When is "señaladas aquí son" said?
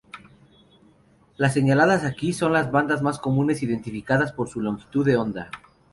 1.53-2.53